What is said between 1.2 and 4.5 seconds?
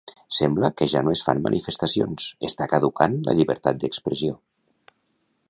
fan manifestacions, està caducant la llibertat d'expressió.